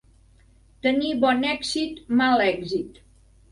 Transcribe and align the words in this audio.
Tenir 0.87 1.11
bon 1.25 1.45
èxit, 1.51 2.01
mal 2.25 2.45
èxit. 2.49 3.01